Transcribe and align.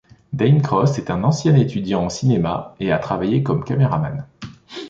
Dane 0.33 0.63
Cross 0.63 0.97
est 0.97 1.11
un 1.11 1.23
ancien 1.23 1.53
étudiant 1.53 2.03
en 2.05 2.09
cinéma 2.09 2.73
et 2.79 2.91
a 2.91 2.97
travaillé 2.97 3.43
comme 3.43 3.63
caméraman. 3.63 4.25